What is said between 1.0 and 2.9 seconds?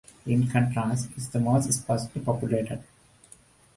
it is the most sparsely populated.